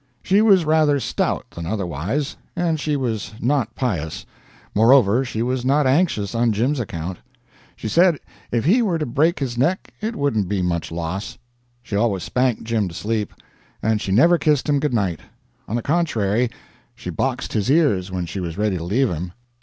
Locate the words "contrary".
15.83-16.49